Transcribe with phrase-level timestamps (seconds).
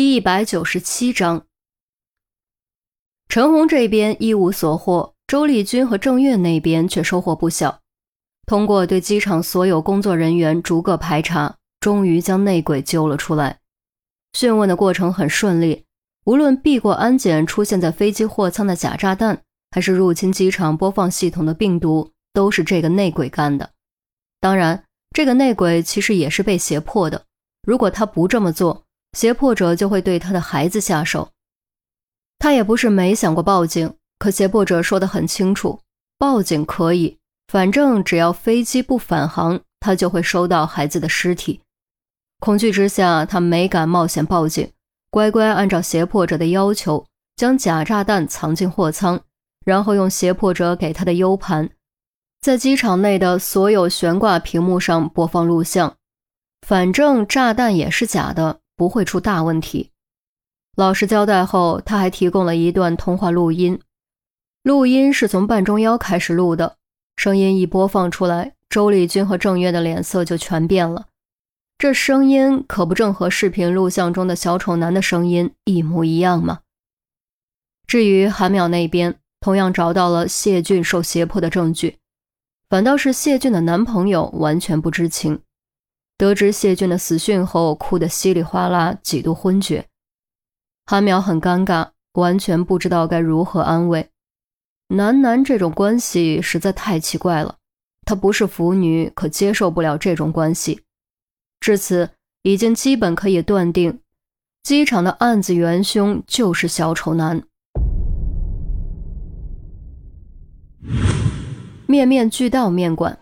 [0.00, 1.44] 第一百九十七章，
[3.28, 7.80] 陈红这边一无所获，周丽君和郑月那边却收获不小。
[8.46, 13.58] 通过对机场所有工作人员逐个排查，终于将内鬼揪了出来。
[14.32, 15.84] 讯问的过程很顺利，
[16.24, 23.68] 无论避过安检出现在飞机货舱的假炸弹，还是入侵机场播放系统的病毒，都是这个内鬼干的。
[24.40, 27.26] 当然，这个内鬼其实也是被胁迫的。
[27.64, 31.30] 如果他不这么做，胁迫者就会对他的孩子下手。
[32.38, 35.80] 他也不是没想过报警，可胁迫者说得很清楚，
[36.16, 37.18] 报警可以，
[37.48, 41.60] 反正只要飞机不返航，他就会收到孩子的尸体。
[42.38, 44.72] 恐惧之下，他没敢冒险报警，
[45.10, 47.04] 乖乖按照胁迫者的要求，
[47.36, 49.20] 将假炸弹藏进货舱，
[49.66, 51.68] 然后用胁迫者给他的 U 盘，
[52.40, 55.96] 在机场内的所有悬挂屏幕上播放录像。
[56.66, 58.59] 反正炸弹也是假的。
[58.80, 59.90] 不会出大问题。
[60.74, 63.78] 老实交代后，他还提供了一段通话录音。
[64.62, 66.78] 录音是从半中腰开始录的，
[67.14, 71.08] 声音一播放出来，周丽君和郑月的脸色就全变了。
[71.76, 76.60] 这声音可不正和视频录像中的小丑男的声音一模一样吗？
[77.86, 81.98] 至于韩淼那边，同样找到了谢俊受胁迫的证据，
[82.70, 85.42] 反倒是谢俊的男朋友完全不知情。
[86.20, 89.86] 得知谢俊的死讯后，哭得稀里哗啦，几度昏厥。
[90.84, 94.10] 韩淼很尴尬，完全不知道该如何安慰。
[94.88, 97.56] 男男这种关系实在太奇怪了，
[98.04, 100.82] 她不是腐女，可接受不了这种关系。
[101.58, 102.10] 至此，
[102.42, 104.00] 已经基本可以断定，
[104.62, 107.42] 机场的案子元凶就是小丑男。
[111.86, 113.18] 面面俱到面馆。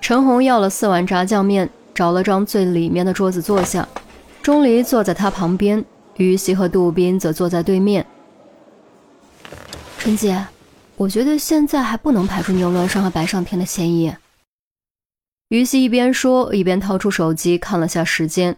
[0.00, 3.86] 陈红要了四碗炸酱面，找了张最里面的桌子坐下。
[4.42, 5.84] 钟离坐在他旁边，
[6.16, 8.06] 于西和杜宾则坐在对面。
[9.98, 10.46] 陈姐，
[10.96, 14.14] 我觉得现在还不能排除牛乱山和白上天的嫌疑。
[15.48, 18.56] 于西一边说，一边掏出手机看了下时间。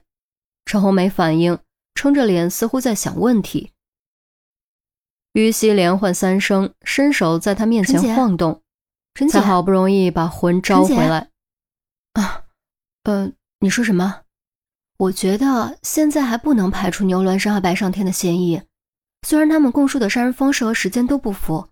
[0.66, 1.59] 陈红没反应，
[1.94, 3.70] 撑着脸，似乎在想问题。
[5.32, 8.60] 于西连唤三声，伸手在他面前晃动，
[9.14, 11.29] 陈才好不容易把魂招回来。
[12.15, 12.44] 啊，
[13.04, 14.22] 呃，你说什么？
[14.98, 18.60] 我觉得现在还不能排除牛峦山和白上天的嫌疑。
[19.26, 21.69] 虽然他们供述的杀人方式和时间都不符，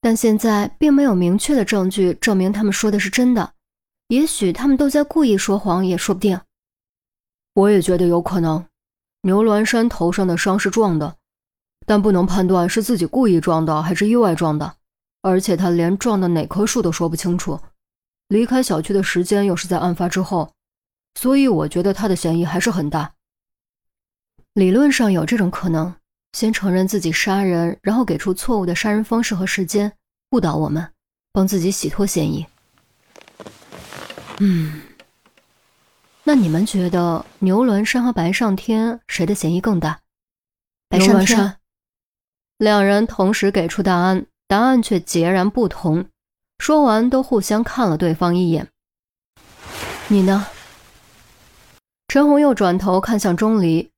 [0.00, 3.54] 但现在并没有明确的证据证明他们说的是真的。
[4.08, 6.40] 也许他们都在故意说谎，也说不定。
[7.54, 8.64] 我也觉得有可能。
[9.22, 11.16] 牛峦山头上的伤是撞的，
[11.86, 14.76] 但不能判断是自己故意撞的还是意外撞的，
[15.22, 17.60] 而且他连撞的哪棵树都说不清楚。
[18.30, 20.52] 离开小区的时间又是在案发之后，
[21.16, 23.12] 所以我觉得他的嫌疑还是很大。
[24.54, 25.92] 理论上有这种可能：
[26.32, 29.92] 先承认自己杀人，然后给出错误的杀人方式和时间，
[30.30, 30.92] 误导我们，
[31.32, 32.46] 帮自己洗脱嫌疑。
[34.38, 34.80] 嗯，
[36.22, 39.98] 那你们觉得牛伦山和白上天谁的嫌疑更大？
[40.88, 41.56] 白上天。
[42.58, 46.06] 两人同时给出答案，答案却截然不同。
[46.60, 48.68] 说完，都互相看了对方一眼。
[50.08, 50.46] 你呢？
[52.06, 53.90] 陈红又转头看向钟离。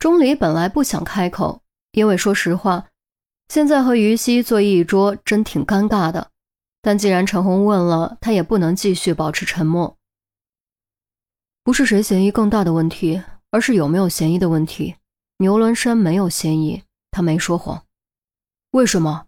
[0.00, 1.62] 钟离本来不想开口，
[1.92, 2.88] 因为说实话，
[3.48, 6.30] 现在和于西坐一桌真挺尴尬的。
[6.82, 9.96] 但既然陈红问了，他也不能继续保持沉默。
[11.62, 14.96] 不是谁嫌疑更大的问题，而是有没有嫌疑的问题。
[15.36, 17.84] 牛伦山没有嫌疑，他没说谎。
[18.72, 19.26] 为什么？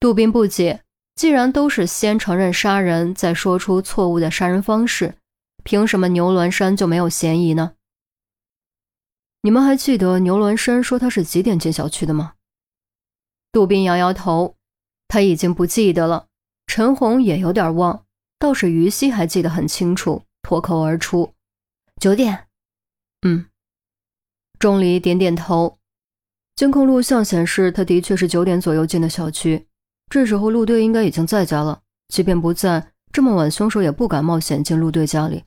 [0.00, 0.82] 杜宾不解。
[1.16, 5.14] 既然都是先承认杀人，再说出错误的杀人方式，
[5.64, 7.72] 凭什么牛峦山就没有嫌疑呢？
[9.40, 12.34] 你们还记得牛峦山说他是几点进小区的吗？
[13.50, 14.56] 杜宾摇摇头，
[15.08, 16.26] 他已经不记得了。
[16.66, 18.04] 陈红也有点忘，
[18.38, 21.32] 倒是于西还记得很清楚，脱口而出
[21.98, 22.48] ：“九点。”
[23.22, 23.46] 嗯，
[24.58, 25.78] 钟离点点头。
[26.56, 29.66] 监控录像显示，他的确是九点左右进的小区。
[30.08, 35.44] 这时候陆队应该已经在家了，即便不在，这么晚凶手也不敢冒险进陆队家里。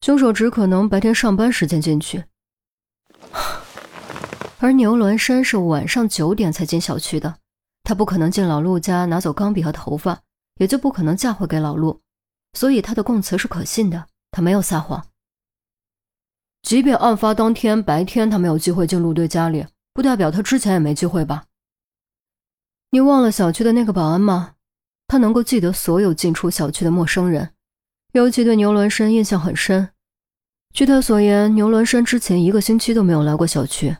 [0.00, 2.24] 凶手只可能白天上班时间进去，
[4.58, 7.36] 而牛伦山是晚上九点才进小区的，
[7.82, 10.20] 他不可能进老陆家拿走钢笔和头发，
[10.56, 12.00] 也就不可能嫁祸给老陆，
[12.54, 15.04] 所以他的供词是可信的，他没有撒谎。
[16.62, 21.44] 即便案发当天白天他没有机会进陆队家里，不代表他之前也没机会吧？
[22.90, 24.54] 你忘了小区的那个保安吗？
[25.06, 27.54] 他能够记得所有进出小区的陌生人，
[28.12, 29.90] 尤其对牛峦山印象很深。
[30.72, 33.96] 据他所言，牛峦山之前一个星期都没有来过小区。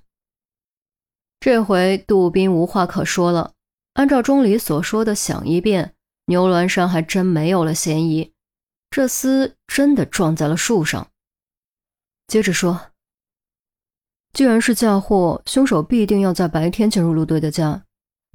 [1.40, 3.52] 这回杜宾无话可说了。
[3.94, 5.94] 按照钟离所说的想一遍，
[6.26, 8.32] 牛峦山还真没有了嫌疑。
[8.88, 11.08] 这厮真的撞在了树上。
[12.28, 12.92] 接着说，
[14.32, 17.84] 既然是嫁祸，凶手必定要在白天进入陆队的家。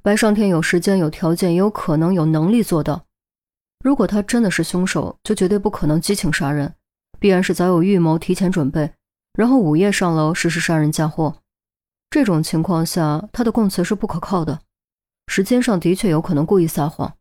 [0.06, 3.06] 白上天有时间、有条件，也有可能有能力做到。
[3.80, 6.72] 如果他真的是凶手，就绝对不可能激情杀人。
[7.18, 8.92] 必然是早有预谋，提前准备，
[9.32, 11.34] 然后午夜上楼实施杀人嫁祸。
[12.08, 14.60] 这种情况下，他的供词是不可靠的。
[15.26, 17.12] 时间上的确有可能故意撒谎，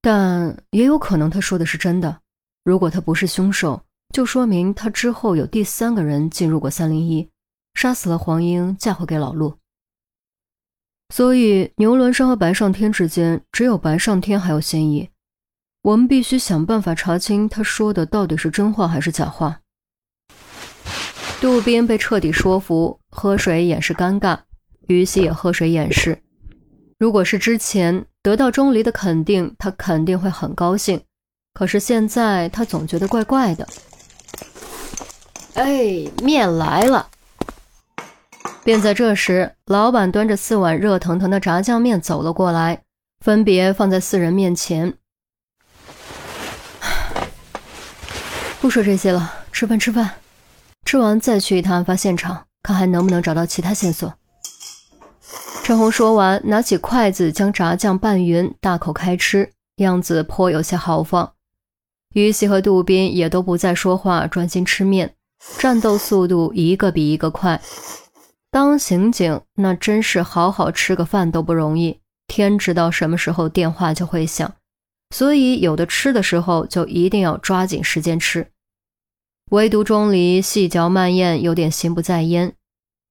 [0.00, 2.22] 但也有可能他说的是真的。
[2.64, 3.80] 如果他不是凶手，
[4.12, 7.30] 就说明他之后有第三个人进入过三零一，
[7.74, 9.54] 杀死了黄英，嫁祸给老陆。
[11.12, 15.10] 所以牛伦山和白上天之间，只有白上天还有嫌疑。
[15.82, 19.60] 我们必须想办法查清他说的到底是真话还是假话。
[21.38, 24.38] 杜宾被彻底说服，喝水掩饰尴尬，
[24.86, 26.18] 于西也喝水掩饰。
[26.98, 30.98] 如果是之前得到钟离的肯定，他肯定会很高兴。
[31.52, 33.68] 可是现在他总觉得怪怪的。
[35.52, 37.06] 哎，面来了！
[38.64, 42.82] 便在这时，老板端着四碗热腾腾的炸酱面走了过来，
[43.20, 44.94] 分别放在四人面前。
[48.60, 50.12] 不说这些了，吃饭吃饭，
[50.84, 54.14] 吃完再去一趟案发现场，看还能不能找到其他线索。
[55.64, 61.32] 陈红说完，拿起筷子将炸酱拌匀，大口开吃，样子颇有些豪放。
[62.14, 65.14] 于西和杜宾也都不再说话，专心吃面，
[65.58, 67.60] 战斗速度一个比一个快。
[68.52, 74.52] 当刑警那真是好好吃个饭都不容易，天知道什么时候电话就会响。
[75.08, 78.46] 所以，有的吃的时候就一定要抓紧时间吃。
[79.52, 82.52] 唯独钟离细嚼慢咽，有点心不在焉。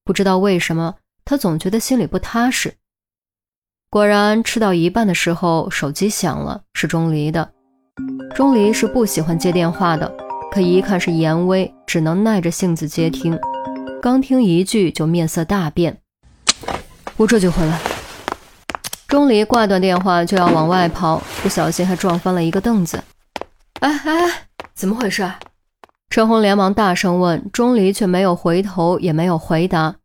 [0.05, 2.75] 不知道为什么，他总觉得心里不踏实。
[3.89, 7.51] 果然，吃到一半的时候，手机响了，是钟离的。
[8.35, 10.15] 钟离是不喜欢接电话的，
[10.51, 13.35] 可一看是严威，只能耐着性子接听。
[14.01, 16.01] 刚听一句，就面色大变。
[17.17, 17.79] 我这就回来。
[19.07, 23.03] 钟离挂断电话就要往外跑，不小心还撞翻了一个凳子。
[23.81, 25.31] 哎哎，怎么回事？
[26.09, 29.97] 陈红连忙大声问，钟离却没有回头，也没有回答，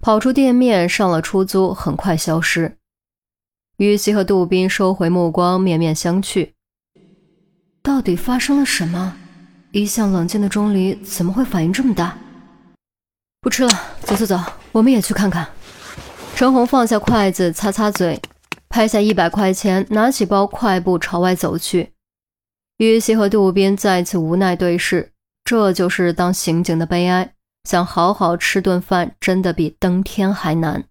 [0.00, 2.76] 跑出店面上了出租，很快消失。
[3.78, 6.52] 于西和杜宾收回目光，面面相觑。
[7.82, 9.16] 到底发生了什么？
[9.72, 12.16] 一向冷静的钟离怎么会反应这么大？
[13.42, 13.70] 不吃了，
[14.02, 14.38] 走走走，
[14.70, 15.48] 我们也去看看。
[16.36, 18.20] 陈红放下筷子，擦擦嘴。
[18.68, 21.92] 拍下一百块钱，拿起包，快步朝外走去。
[22.76, 25.10] 于西和杜宾再次无奈对视，
[25.44, 27.34] 这就是当刑警的悲哀。
[27.68, 30.84] 想好好吃顿饭，真的比登天还难。